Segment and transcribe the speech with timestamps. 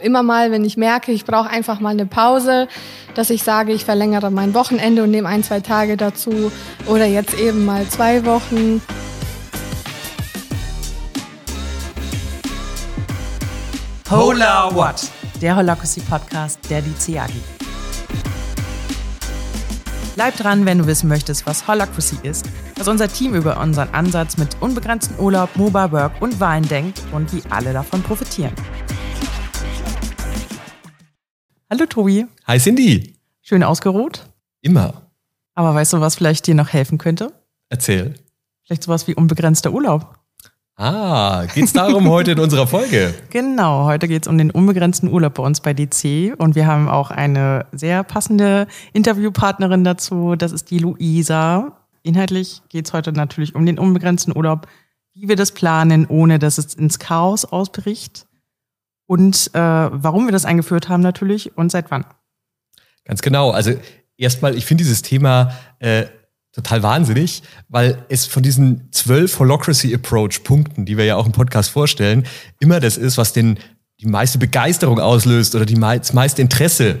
[0.00, 2.68] Immer mal, wenn ich merke, ich brauche einfach mal eine Pause,
[3.16, 6.52] dass ich sage, ich verlängere mein Wochenende und nehme ein, zwei Tage dazu
[6.86, 8.80] oder jetzt eben mal zwei Wochen.
[14.08, 15.10] Hola What?
[15.42, 17.32] Der Holacracy Podcast der DCAG.
[20.14, 22.46] Bleib dran, wenn du wissen möchtest, was Holacracy ist,
[22.76, 27.32] was unser Team über unseren Ansatz mit unbegrenztem Urlaub, Mobile Work und Wahlen denkt und
[27.32, 28.54] wie alle davon profitieren.
[31.70, 32.24] Hallo Tobi.
[32.46, 33.14] Hi Cindy.
[33.42, 34.24] Schön ausgeruht?
[34.62, 35.02] Immer.
[35.54, 37.30] Aber weißt du, was vielleicht dir noch helfen könnte?
[37.68, 38.14] Erzähl.
[38.64, 40.14] Vielleicht sowas wie unbegrenzter Urlaub.
[40.76, 43.12] Ah, geht's darum heute in unserer Folge?
[43.28, 47.10] Genau, heute geht's um den unbegrenzten Urlaub bei uns bei DC und wir haben auch
[47.10, 50.36] eine sehr passende Interviewpartnerin dazu.
[50.36, 51.76] Das ist die Luisa.
[52.02, 54.68] Inhaltlich geht's heute natürlich um den unbegrenzten Urlaub,
[55.12, 58.27] wie wir das planen, ohne dass es ins Chaos ausbricht
[59.08, 62.04] und äh, warum wir das eingeführt haben natürlich und seit wann.
[63.04, 63.50] Ganz genau.
[63.50, 63.72] Also
[64.18, 66.04] erstmal, ich finde dieses Thema äh,
[66.52, 71.32] total wahnsinnig, weil es von diesen zwölf Holocracy Approach Punkten, die wir ja auch im
[71.32, 72.26] Podcast vorstellen,
[72.60, 73.58] immer das ist, was den
[74.00, 77.00] die meiste Begeisterung auslöst oder die mei das meiste Interesse.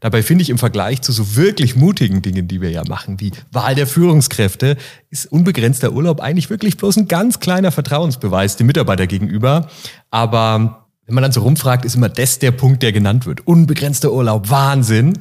[0.00, 3.30] Dabei finde ich im Vergleich zu so wirklich mutigen Dingen, die wir ja machen, wie
[3.52, 4.76] Wahl der Führungskräfte,
[5.10, 9.70] ist unbegrenzter Urlaub eigentlich wirklich bloß ein ganz kleiner Vertrauensbeweis dem Mitarbeiter gegenüber.
[10.10, 13.46] Aber wenn man dann so rumfragt, ist immer das der Punkt, der genannt wird.
[13.46, 15.18] Unbegrenzter Urlaub, Wahnsinn.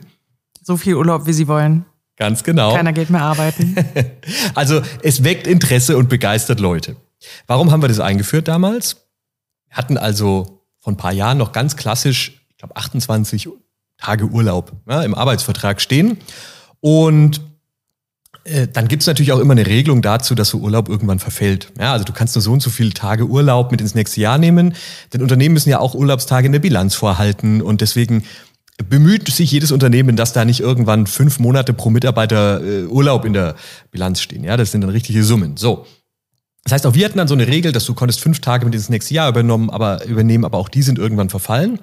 [0.63, 1.85] So viel Urlaub, wie Sie wollen.
[2.17, 2.73] Ganz genau.
[2.73, 3.75] Keiner geht mehr arbeiten.
[4.55, 6.95] also es weckt Interesse und begeistert Leute.
[7.45, 9.07] Warum haben wir das eingeführt damals?
[9.67, 13.49] Wir hatten also vor ein paar Jahren noch ganz klassisch, ich glaube 28
[13.97, 16.17] Tage Urlaub ja, im Arbeitsvertrag stehen.
[16.79, 17.41] Und
[18.73, 21.71] dann gibt's natürlich auch immer eine Regelung dazu, dass so Urlaub irgendwann verfällt.
[21.79, 24.37] Ja, also du kannst nur so und so viele Tage Urlaub mit ins nächste Jahr
[24.37, 24.75] nehmen.
[25.13, 28.23] Denn Unternehmen müssen ja auch Urlaubstage in der Bilanz vorhalten und deswegen
[28.89, 33.33] bemüht sich jedes Unternehmen, dass da nicht irgendwann fünf Monate pro Mitarbeiter äh, Urlaub in
[33.33, 33.55] der
[33.91, 34.43] Bilanz stehen.
[34.43, 35.57] Ja, das sind dann richtige Summen.
[35.57, 35.85] So.
[36.63, 38.75] Das heißt, auch wir hatten dann so eine Regel, dass du konntest fünf Tage mit
[38.75, 41.79] ins nächste Jahr übernommen, aber übernehmen, aber auch die sind irgendwann verfallen.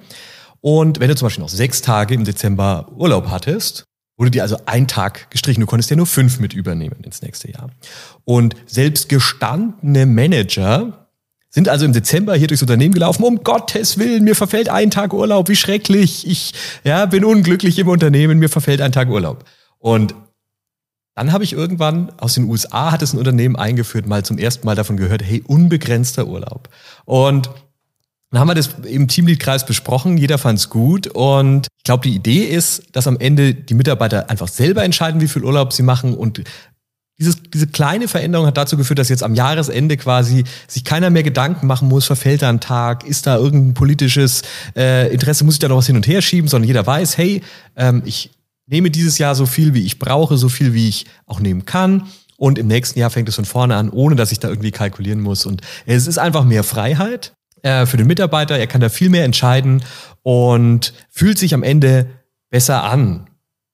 [0.61, 3.85] Und wenn du zum Beispiel noch sechs Tage im Dezember Urlaub hattest,
[4.17, 5.61] wurde dir also ein Tag gestrichen.
[5.61, 7.69] Du konntest ja nur fünf mit übernehmen ins nächste Jahr.
[8.25, 11.07] Und selbst gestandene Manager
[11.49, 13.23] sind also im Dezember hier durchs Unternehmen gelaufen.
[13.23, 15.49] Um Gottes Willen, mir verfällt ein Tag Urlaub.
[15.49, 16.27] Wie schrecklich.
[16.27, 16.53] Ich
[16.83, 18.39] ja, bin unglücklich im Unternehmen.
[18.39, 19.45] Mir verfällt ein Tag Urlaub.
[19.77, 20.15] Und
[21.15, 24.65] dann habe ich irgendwann aus den USA hat es ein Unternehmen eingeführt, mal zum ersten
[24.65, 26.69] Mal davon gehört, hey, unbegrenzter Urlaub.
[27.05, 27.51] Und
[28.31, 32.15] dann haben wir das im Teamleadkreis besprochen, jeder fand es gut und ich glaube, die
[32.15, 36.13] Idee ist, dass am Ende die Mitarbeiter einfach selber entscheiden, wie viel Urlaub sie machen
[36.13, 36.41] und
[37.19, 41.23] dieses, diese kleine Veränderung hat dazu geführt, dass jetzt am Jahresende quasi sich keiner mehr
[41.23, 44.43] Gedanken machen muss, verfällt da ein Tag, ist da irgendein politisches
[44.77, 47.41] äh, Interesse, muss ich da noch was hin und her schieben, sondern jeder weiß, hey,
[47.75, 48.31] ähm, ich
[48.65, 52.07] nehme dieses Jahr so viel, wie ich brauche, so viel, wie ich auch nehmen kann.
[52.37, 55.19] Und im nächsten Jahr fängt es von vorne an, ohne dass ich da irgendwie kalkulieren
[55.19, 55.45] muss.
[55.45, 57.33] Und es ist einfach mehr Freiheit
[57.63, 58.57] äh, für den Mitarbeiter.
[58.57, 59.83] Er kann da viel mehr entscheiden
[60.21, 62.07] und fühlt sich am Ende
[62.49, 63.27] besser an.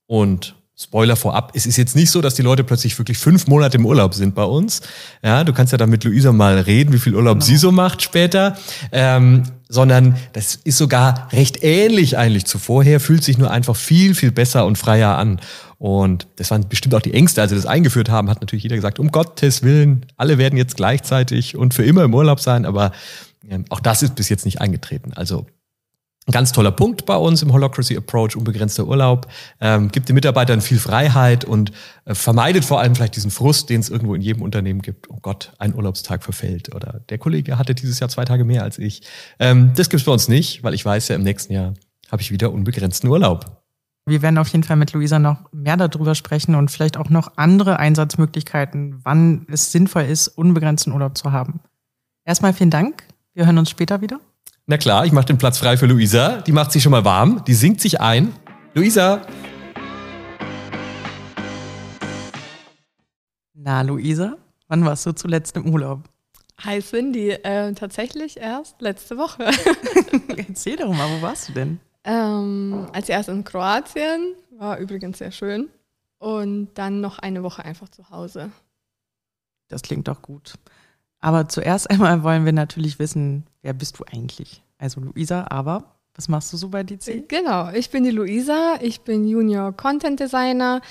[0.08, 3.78] Und Spoiler vorab, es ist jetzt nicht so, dass die Leute plötzlich wirklich fünf Monate
[3.78, 4.80] im Urlaub sind bei uns.
[5.22, 7.46] Ja, du kannst ja dann mit Luisa mal reden, wie viel Urlaub genau.
[7.46, 8.58] sie so macht später.
[8.94, 14.16] Ähm, sondern das ist sogar recht ähnlich eigentlich zu vorher, fühlt sich nur einfach viel,
[14.16, 15.42] viel besser und freier an.
[15.78, 18.78] Und das waren bestimmt auch die Ängste, als sie das eingeführt haben, hat natürlich jeder
[18.78, 22.94] gesagt, um Gottes Willen, alle werden jetzt gleichzeitig und für immer im Urlaub sein, aber
[23.70, 25.14] auch das ist bis jetzt nicht eingetreten.
[25.14, 25.46] Also
[26.30, 29.28] ein ganz toller Punkt bei uns im Holocracy Approach, unbegrenzter Urlaub,
[29.62, 31.72] ähm, gibt den Mitarbeitern viel Freiheit und
[32.06, 35.10] äh, vermeidet vor allem vielleicht diesen Frust, den es irgendwo in jedem Unternehmen gibt.
[35.10, 38.78] Oh Gott, ein Urlaubstag verfällt oder der Kollege hatte dieses Jahr zwei Tage mehr als
[38.78, 39.02] ich.
[39.40, 41.74] Ähm, das gibt's bei uns nicht, weil ich weiß ja, im nächsten Jahr
[42.12, 43.64] habe ich wieder unbegrenzten Urlaub.
[44.06, 47.38] Wir werden auf jeden Fall mit Luisa noch mehr darüber sprechen und vielleicht auch noch
[47.38, 51.60] andere Einsatzmöglichkeiten, wann es sinnvoll ist, unbegrenzten Urlaub zu haben.
[52.24, 54.20] Erstmal vielen Dank wir hören uns später wieder.
[54.66, 56.42] Na klar, ich mache den Platz frei für Luisa.
[56.42, 57.44] Die macht sich schon mal warm.
[57.46, 58.34] Die singt sich ein.
[58.74, 59.22] Luisa.
[63.54, 64.38] Na, Luisa,
[64.68, 66.10] wann warst du zuletzt im Urlaub?
[66.60, 69.50] Hi Cindy, äh, tatsächlich erst letzte Woche.
[70.38, 71.80] Erzähl doch mal, wo warst du denn?
[72.04, 75.70] Ähm, als erst in Kroatien, war übrigens sehr schön.
[76.18, 78.52] Und dann noch eine Woche einfach zu Hause.
[79.70, 80.56] Das klingt doch gut.
[81.20, 84.64] Aber zuerst einmal wollen wir natürlich wissen, wer bist du eigentlich?
[84.78, 87.28] Also Luisa, aber was machst du so bei DC?
[87.28, 90.82] Genau, ich bin die Luisa, ich bin Junior Content Designer,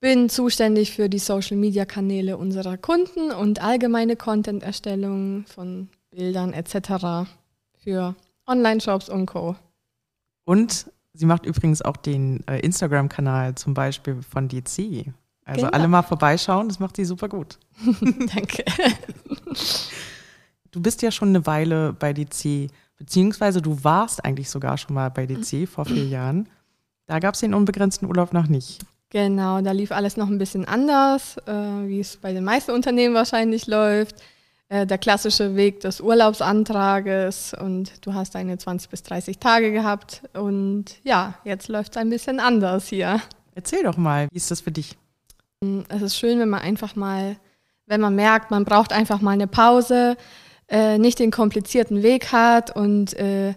[0.00, 6.52] bin zuständig für die Social Media Kanäle unserer Kunden und allgemeine Content Erstellung von Bildern
[6.52, 7.28] etc.
[7.78, 8.14] für
[8.46, 9.56] Online-Shops und Co.
[10.44, 15.06] Und sie macht übrigens auch den äh, Instagram-Kanal zum Beispiel von DC.
[15.44, 15.72] Also Genau.
[15.76, 17.58] alle mal vorbeischauen, das macht sie super gut.
[18.00, 18.64] Danke.
[20.70, 25.10] Du bist ja schon eine Weile bei DC, beziehungsweise du warst eigentlich sogar schon mal
[25.10, 26.48] bei DC vor vier Jahren.
[27.06, 28.80] Da gab es den unbegrenzten Urlaub noch nicht.
[29.10, 33.14] Genau, da lief alles noch ein bisschen anders, äh, wie es bei den meisten Unternehmen
[33.14, 34.16] wahrscheinlich läuft.
[34.70, 40.22] Äh, der klassische Weg des Urlaubsantrages und du hast deine 20 bis 30 Tage gehabt
[40.32, 43.20] und ja, jetzt läuft es ein bisschen anders hier.
[43.54, 44.96] Erzähl doch mal, wie ist das für dich?
[45.88, 47.36] Es ist schön, wenn man einfach mal,
[47.86, 50.16] wenn man merkt, man braucht einfach mal eine Pause,
[50.68, 53.54] äh, nicht den komplizierten Weg hat und äh,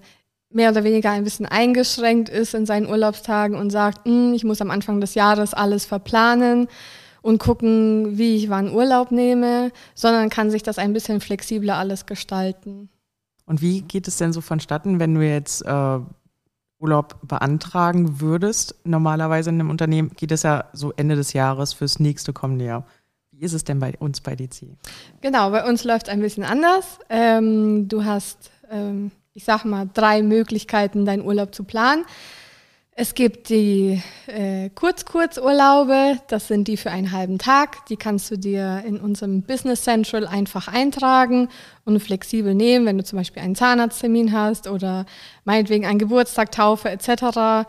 [0.49, 4.61] mehr oder weniger ein bisschen eingeschränkt ist in seinen Urlaubstagen und sagt, "Hm, ich muss
[4.61, 6.67] am Anfang des Jahres alles verplanen
[7.21, 12.05] und gucken, wie ich wann Urlaub nehme, sondern kann sich das ein bisschen flexibler alles
[12.05, 12.89] gestalten.
[13.45, 15.99] Und wie geht es denn so vonstatten, wenn du jetzt äh,
[16.79, 18.75] Urlaub beantragen würdest?
[18.83, 22.85] Normalerweise in einem Unternehmen geht es ja so Ende des Jahres fürs nächste kommende Jahr.
[23.31, 24.67] Wie ist es denn bei uns bei DC?
[25.21, 26.99] Genau, bei uns läuft ein bisschen anders.
[27.09, 32.05] Ähm, du hast, ähm, ich sag mal, drei Möglichkeiten, deinen Urlaub zu planen.
[32.99, 37.85] Es gibt die äh, Kurz-Kurz-Urlaube, das sind die für einen halben Tag.
[37.85, 41.49] Die kannst du dir in unserem Business Central einfach eintragen
[41.85, 45.05] und flexibel nehmen, wenn du zum Beispiel einen Zahnarzttermin hast oder
[45.45, 47.67] meinetwegen einen Geburtstag, Taufe etc.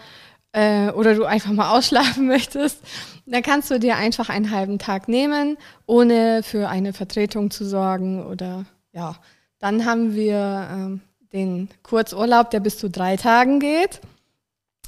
[0.53, 2.81] Äh, oder du einfach mal ausschlafen möchtest.
[3.27, 8.25] Dann kannst du dir einfach einen halben Tag nehmen, ohne für eine Vertretung zu sorgen
[8.25, 9.15] oder ja.
[9.59, 11.01] Dann haben wir ähm,
[11.35, 14.01] den Kurzurlaub, der bis zu drei Tagen geht.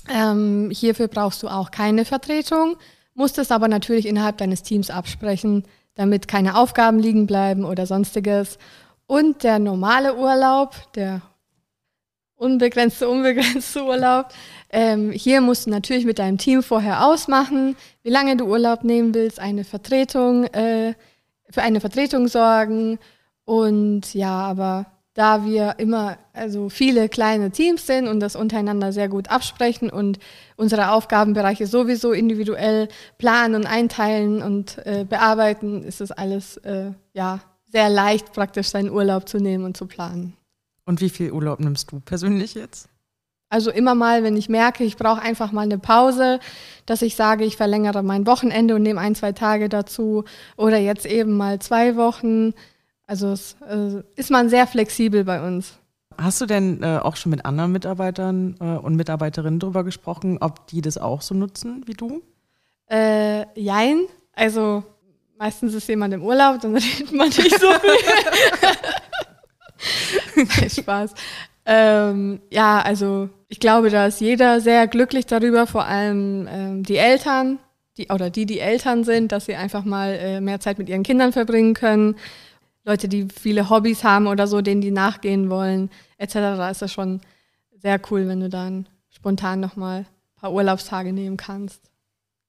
[0.09, 2.77] Ähm, hierfür brauchst du auch keine Vertretung,
[3.15, 5.65] musst es aber natürlich innerhalb deines Teams absprechen,
[5.95, 8.59] damit keine Aufgaben liegen bleiben oder sonstiges.
[9.07, 11.21] Und der normale Urlaub, der
[12.37, 14.29] unbegrenzte, unbegrenzte Urlaub,
[14.71, 19.15] ähm, hier musst du natürlich mit deinem Team vorher ausmachen, wie lange du Urlaub nehmen
[19.15, 20.95] willst, eine Vertretung, äh,
[21.51, 22.99] für eine Vertretung sorgen.
[23.45, 24.87] Und ja, aber
[25.21, 30.19] da wir immer also viele kleine Teams sind und das untereinander sehr gut absprechen und
[30.57, 32.89] unsere Aufgabenbereiche sowieso individuell
[33.19, 37.41] planen und einteilen und äh, bearbeiten, ist es alles äh, ja
[37.71, 40.39] sehr leicht praktisch seinen Urlaub zu nehmen und zu planen.
[40.87, 42.89] Und wie viel Urlaub nimmst du persönlich jetzt?
[43.51, 46.41] Also immer mal, wenn ich merke, ich brauche einfach mal eine Pause,
[46.87, 50.25] dass ich sage, ich verlängere mein Wochenende und nehme ein, zwei Tage dazu
[50.57, 52.55] oder jetzt eben mal zwei Wochen.
[53.11, 55.73] Also es äh, ist man sehr flexibel bei uns.
[56.17, 60.69] Hast du denn äh, auch schon mit anderen Mitarbeitern äh, und Mitarbeiterinnen darüber gesprochen, ob
[60.69, 62.23] die das auch so nutzen wie du?
[62.89, 64.85] Äh, jein, also
[65.37, 67.91] meistens ist jemand im Urlaub, dann redet man nicht so viel.
[70.37, 71.13] Nein, Spaß.
[71.67, 76.99] Ähm, ja, also ich glaube, da ist jeder sehr glücklich darüber, vor allem ähm, die
[76.99, 77.59] Eltern,
[77.97, 81.03] die, oder die, die Eltern sind, dass sie einfach mal äh, mehr Zeit mit ihren
[81.03, 82.15] Kindern verbringen können.
[82.91, 86.35] Leute, die viele Hobbys haben oder so, denen die nachgehen wollen, etc.
[86.35, 87.21] Da ist das schon
[87.79, 90.07] sehr cool, wenn du dann spontan nochmal ein
[90.41, 91.89] paar Urlaubstage nehmen kannst.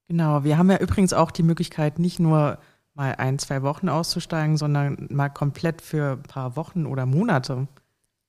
[0.08, 2.58] Genau, wir haben ja übrigens auch die Möglichkeit, nicht nur
[2.96, 7.68] mal ein, zwei Wochen auszusteigen, sondern mal komplett für ein paar Wochen oder Monate.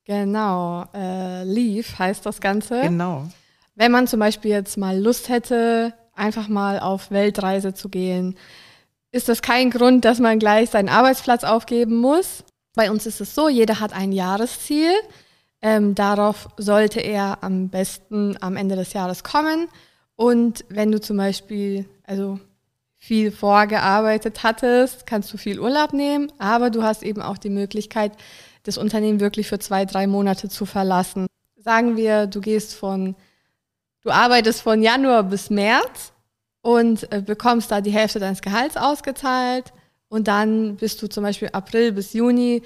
[0.04, 2.82] Genau, äh, Leave heißt das Ganze.
[2.82, 3.26] Genau.
[3.74, 8.36] Wenn man zum Beispiel jetzt mal Lust hätte, einfach mal auf Weltreise zu gehen,
[9.12, 12.44] ist das kein Grund, dass man gleich seinen Arbeitsplatz aufgeben muss.
[12.74, 14.92] Bei uns ist es so, jeder hat ein Jahresziel.
[15.60, 19.68] Ähm, darauf sollte er am besten am Ende des Jahres kommen.
[20.16, 22.40] Und wenn du zum Beispiel also
[22.96, 28.12] viel vorgearbeitet hattest, kannst du viel Urlaub nehmen, aber du hast eben auch die Möglichkeit,
[28.62, 31.26] das Unternehmen wirklich für zwei, drei Monate zu verlassen.
[31.56, 33.16] Sagen wir, du gehst von,
[34.02, 36.12] du arbeitest von Januar bis März
[36.62, 39.72] und äh, bekommst da die Hälfte deines Gehalts ausgezahlt
[40.08, 42.62] und dann bist du zum Beispiel April bis Juni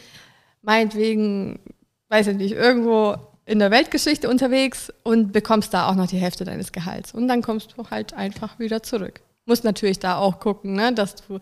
[0.63, 1.61] meinetwegen,
[2.09, 6.45] weiß ich nicht, irgendwo in der Weltgeschichte unterwegs und bekommst da auch noch die Hälfte
[6.45, 7.15] deines Gehalts.
[7.15, 9.21] Und dann kommst du halt einfach wieder zurück.
[9.45, 11.37] Musst natürlich da auch gucken, ne, dass du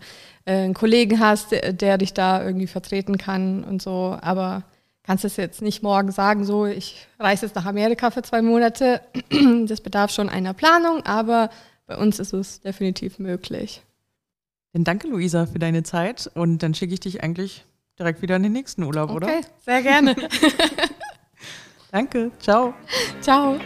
[0.45, 4.15] äh, einen Kollegen hast, der, der dich da irgendwie vertreten kann und so.
[4.21, 4.63] Aber
[5.01, 9.01] kannst es jetzt nicht morgen sagen, so, ich reise jetzt nach Amerika für zwei Monate.
[9.65, 11.49] Das bedarf schon einer Planung, aber
[11.87, 13.83] bei uns ist es definitiv möglich.
[14.73, 17.63] Dann danke, Luisa, für deine Zeit und dann schicke ich dich eigentlich
[17.97, 19.27] direkt wieder in den nächsten Urlaub, oder?
[19.27, 20.15] Okay, sehr gerne.
[21.91, 22.73] Danke, ciao.
[23.21, 23.57] Ciao.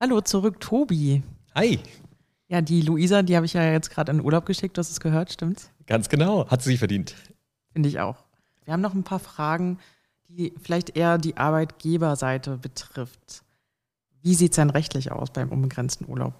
[0.00, 1.22] Hallo zurück, Tobi.
[1.54, 1.78] Hi,
[2.48, 4.90] Ja, die Luisa, die habe ich ja jetzt gerade in den Urlaub geschickt, du hast
[4.90, 5.70] es gehört, stimmt's?
[5.86, 6.48] ganz genau.
[6.48, 7.14] Hat sie sich verdient.
[7.72, 8.24] Finde ich auch.
[8.64, 9.78] Wir haben noch ein paar Fragen,
[10.28, 13.43] die vielleicht eher die Arbeitgeberseite betrifft.
[14.24, 16.32] Wie sieht es denn rechtlich aus beim unbegrenzten Urlaub?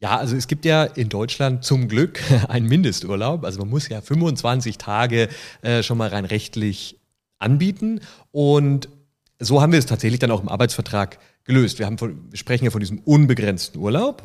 [0.00, 3.44] Ja, also es gibt ja in Deutschland zum Glück einen Mindesturlaub.
[3.44, 5.28] Also man muss ja 25 Tage
[5.62, 6.98] äh, schon mal rein rechtlich
[7.38, 8.00] anbieten.
[8.32, 8.88] Und
[9.38, 11.78] so haben wir es tatsächlich dann auch im Arbeitsvertrag gelöst.
[11.78, 14.24] Wir, haben von, wir sprechen ja von diesem unbegrenzten Urlaub,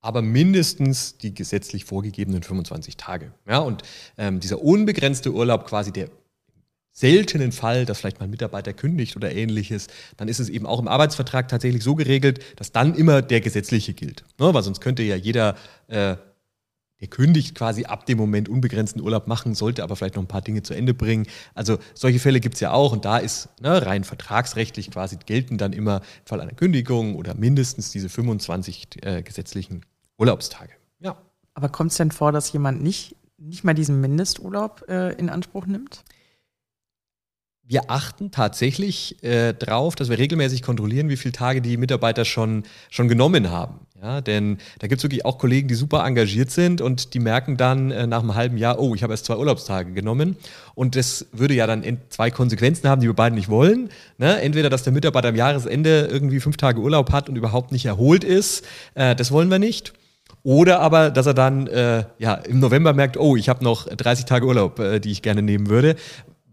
[0.00, 3.34] aber mindestens die gesetzlich vorgegebenen 25 Tage.
[3.46, 3.82] Ja, und
[4.16, 6.08] ähm, dieser unbegrenzte Urlaub, quasi der
[7.00, 10.78] seltenen Fall, dass vielleicht mal ein Mitarbeiter kündigt oder ähnliches, dann ist es eben auch
[10.78, 14.24] im Arbeitsvertrag tatsächlich so geregelt, dass dann immer der gesetzliche gilt.
[14.38, 14.52] Ne?
[14.52, 15.56] Weil sonst könnte ja jeder,
[15.88, 16.16] äh,
[17.00, 20.42] der kündigt, quasi ab dem Moment unbegrenzten Urlaub machen, sollte aber vielleicht noch ein paar
[20.42, 21.26] Dinge zu Ende bringen.
[21.54, 25.56] Also solche Fälle gibt es ja auch und da ist ne, rein vertragsrechtlich quasi gelten
[25.56, 29.86] dann immer im Fall einer Kündigung oder mindestens diese 25 äh, gesetzlichen
[30.18, 30.72] Urlaubstage.
[30.98, 31.16] Ja.
[31.54, 35.64] Aber kommt es denn vor, dass jemand nicht, nicht mal diesen Mindesturlaub äh, in Anspruch
[35.64, 36.04] nimmt?
[37.70, 42.64] Wir achten tatsächlich äh, drauf, dass wir regelmäßig kontrollieren, wie viele Tage die Mitarbeiter schon,
[42.90, 43.86] schon genommen haben.
[44.02, 47.56] Ja, denn da gibt es wirklich auch Kollegen, die super engagiert sind und die merken
[47.56, 50.36] dann äh, nach einem halben Jahr, oh, ich habe erst zwei Urlaubstage genommen.
[50.74, 53.90] Und das würde ja dann zwei Konsequenzen haben, die wir beide nicht wollen.
[54.18, 54.40] Ne?
[54.40, 58.24] Entweder, dass der Mitarbeiter am Jahresende irgendwie fünf Tage Urlaub hat und überhaupt nicht erholt
[58.24, 58.64] ist.
[58.94, 59.92] Äh, das wollen wir nicht.
[60.42, 64.24] Oder aber, dass er dann äh, ja, im November merkt, oh, ich habe noch 30
[64.24, 65.94] Tage Urlaub, äh, die ich gerne nehmen würde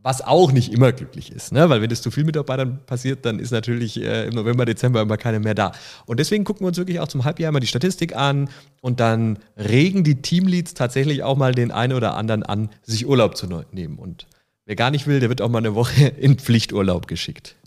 [0.07, 1.69] was auch nicht immer glücklich ist, ne?
[1.69, 5.17] weil wenn es zu viel Mitarbeitern passiert, dann ist natürlich äh, im November, Dezember immer
[5.17, 5.73] keine mehr da.
[6.05, 8.49] Und deswegen gucken wir uns wirklich auch zum Halbjahr mal die Statistik an
[8.79, 13.35] und dann regen die Teamleads tatsächlich auch mal den einen oder anderen an, sich Urlaub
[13.35, 13.99] zu nehmen.
[13.99, 14.27] Und
[14.63, 17.57] wer gar nicht will, der wird auch mal eine Woche in Pflichturlaub geschickt.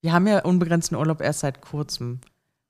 [0.00, 2.18] Wir haben ja unbegrenzten Urlaub erst seit kurzem.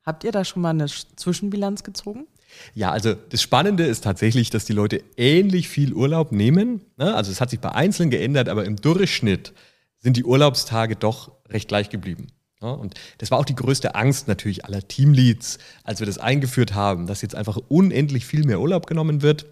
[0.04, 2.26] Habt ihr da schon mal eine Zwischenbilanz gezogen?
[2.74, 6.80] Ja, also das Spannende ist tatsächlich, dass die Leute ähnlich viel Urlaub nehmen.
[6.96, 7.14] Ne?
[7.14, 9.52] Also es hat sich bei Einzelnen geändert, aber im Durchschnitt
[9.98, 12.28] sind die Urlaubstage doch recht gleich geblieben.
[12.60, 17.06] Und das war auch die größte Angst natürlich aller Teamleads, als wir das eingeführt haben,
[17.06, 19.46] dass jetzt einfach unendlich viel mehr Urlaub genommen wird.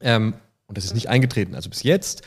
[0.00, 0.34] Ähm,
[0.66, 1.54] und das ist nicht eingetreten.
[1.54, 2.22] Also bis jetzt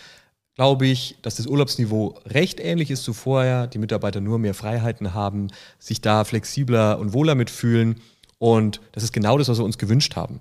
[0.56, 3.68] glaube ich, dass das Urlaubsniveau recht ähnlich ist zu vorher.
[3.68, 5.48] Die Mitarbeiter nur mehr Freiheiten haben,
[5.80, 8.02] sich da flexibler und wohler mitfühlen.
[8.40, 10.40] Und das ist genau das, was wir uns gewünscht haben.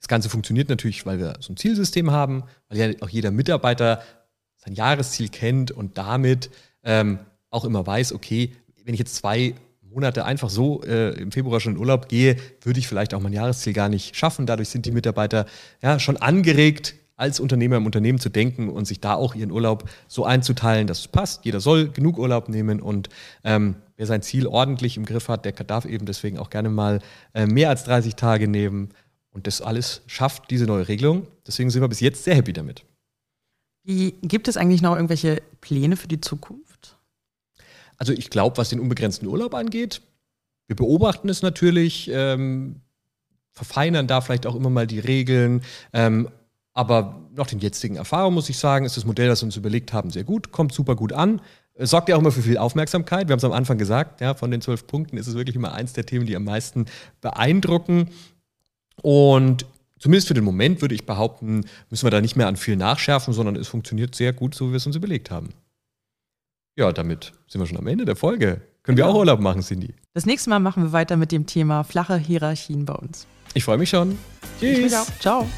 [0.00, 4.02] Das Ganze funktioniert natürlich, weil wir so ein Zielsystem haben, weil ja auch jeder Mitarbeiter
[4.56, 6.50] sein Jahresziel kennt und damit
[6.82, 8.52] ähm, auch immer weiß, okay,
[8.84, 12.80] wenn ich jetzt zwei Monate einfach so äh, im Februar schon in Urlaub gehe, würde
[12.80, 14.44] ich vielleicht auch mein Jahresziel gar nicht schaffen.
[14.44, 15.46] Dadurch sind die Mitarbeiter
[15.80, 19.88] ja schon angeregt, als Unternehmer im Unternehmen zu denken und sich da auch ihren Urlaub
[20.08, 21.44] so einzuteilen, dass es passt.
[21.44, 23.08] Jeder soll genug Urlaub nehmen und
[23.44, 27.00] ähm, wer sein Ziel ordentlich im Griff hat, der darf eben deswegen auch gerne mal
[27.32, 28.90] äh, mehr als 30 Tage nehmen.
[29.30, 31.26] Und das alles schafft diese neue Regelung.
[31.46, 32.84] Deswegen sind wir bis jetzt sehr happy damit.
[33.82, 36.98] Wie, gibt es eigentlich noch irgendwelche Pläne für die Zukunft?
[37.96, 40.02] Also ich glaube, was den unbegrenzten Urlaub angeht,
[40.66, 42.80] wir beobachten es natürlich, ähm,
[43.52, 45.62] verfeinern da vielleicht auch immer mal die Regeln.
[45.92, 46.28] Ähm,
[46.74, 49.92] aber nach den jetzigen Erfahrungen muss ich sagen, ist das Modell, das wir uns überlegt
[49.92, 51.40] haben, sehr gut, kommt super gut an.
[51.74, 53.28] Es sorgt ja auch immer für viel Aufmerksamkeit.
[53.28, 55.72] Wir haben es am Anfang gesagt, ja, von den zwölf Punkten ist es wirklich immer
[55.72, 56.86] eins der Themen, die am meisten
[57.20, 58.10] beeindrucken.
[59.02, 59.66] Und
[59.98, 63.32] zumindest für den Moment würde ich behaupten, müssen wir da nicht mehr an viel nachschärfen,
[63.34, 65.50] sondern es funktioniert sehr gut, so wie wir es uns überlegt haben.
[66.76, 68.60] Ja, damit sind wir schon am Ende der Folge.
[68.82, 69.08] Können genau.
[69.08, 69.94] wir auch Urlaub machen, Cindy?
[70.12, 73.26] Das nächste Mal machen wir weiter mit dem Thema flache Hierarchien bei uns.
[73.54, 74.18] Ich freue mich schon.
[74.60, 75.10] Tschüss.
[75.20, 75.48] Ciao.